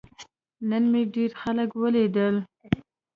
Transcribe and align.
نن 0.69 0.83
مې 0.91 1.01
ډیر 1.13 1.31
خلک 1.41 1.69
ولیدل. 1.81 2.35